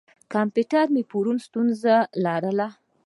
[0.33, 2.67] کمپیوټر مې پرون ستونزه لرله.